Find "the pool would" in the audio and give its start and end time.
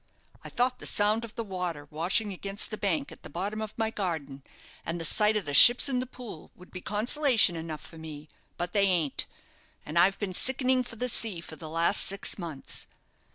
5.99-6.71